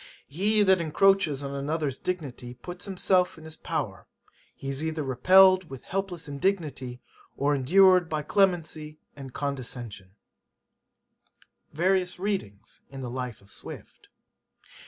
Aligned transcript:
He 0.27 0.63
that 0.63 0.81
encroaches 0.81 1.43
on 1.43 1.53
another's 1.53 1.99
dignity 1.99 2.55
puts 2.55 2.85
himself 2.85 3.37
in 3.37 3.43
his 3.43 3.55
power; 3.55 4.07
he 4.55 4.67
is 4.67 4.83
either 4.83 5.03
repelled 5.03 5.69
with 5.69 5.83
helpless 5.83 6.27
indignity, 6.27 6.99
or 7.37 7.53
endured 7.53 8.09
by 8.09 8.23
clemency 8.23 8.97
and 9.15 9.31
condescension.' 9.31 10.15
Various 11.73 12.17
Readings 12.17 12.81
in 12.89 13.01
the 13.01 13.11
Life 13.11 13.41
of 13.41 13.51
Swift. 13.51 14.09